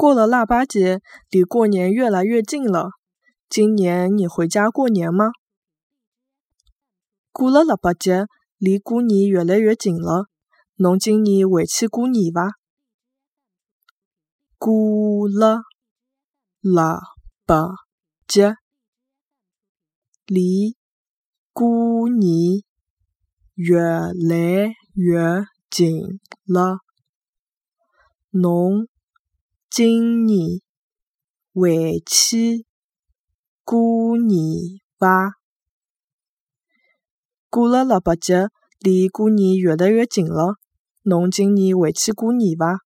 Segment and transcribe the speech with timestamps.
[0.00, 2.92] 过了腊八节，离过年越来越近了。
[3.50, 5.26] 今年你回家过年吗？
[7.30, 8.24] 过了腊八节，
[8.56, 10.28] 离过年越来越近了。
[10.76, 12.52] 侬今年回去过年伐？
[14.56, 15.64] 过了
[16.62, 16.98] 腊
[17.44, 17.66] 八
[18.26, 18.54] 节，
[20.24, 20.78] 离
[21.52, 22.62] 过年
[23.54, 26.78] 越来越近了。
[28.30, 28.88] 侬
[29.72, 30.60] 今年
[31.54, 32.66] 回去
[33.62, 35.34] 过年伐？
[37.48, 38.48] 过了腊八节，
[38.80, 40.56] 离过年越来越近了。
[41.04, 42.80] 侬今年回去过年伐？